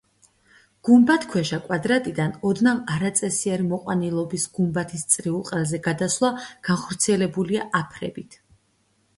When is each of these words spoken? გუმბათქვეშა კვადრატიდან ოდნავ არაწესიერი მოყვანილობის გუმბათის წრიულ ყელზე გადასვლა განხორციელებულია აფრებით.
გუმბათქვეშა 0.87 1.57
კვადრატიდან 1.65 2.33
ოდნავ 2.51 2.79
არაწესიერი 2.93 3.67
მოყვანილობის 3.73 4.47
გუმბათის 4.57 5.05
წრიულ 5.13 5.45
ყელზე 5.51 5.81
გადასვლა 5.89 6.33
განხორციელებულია 6.71 7.69
აფრებით. 7.83 8.41